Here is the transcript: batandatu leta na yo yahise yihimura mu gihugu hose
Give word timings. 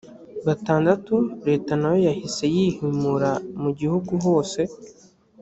batandatu 0.45 1.13
leta 1.47 1.71
na 1.81 1.89
yo 1.93 1.99
yahise 2.07 2.45
yihimura 2.55 3.31
mu 3.61 3.69
gihugu 3.79 4.11
hose 4.25 4.61